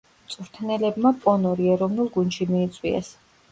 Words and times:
მწვრთნელებმა 0.27 1.11
პონორი 1.27 1.71
ეროვნულ 1.75 2.11
გუნდში 2.19 2.51
მიიწვიეს. 2.57 3.15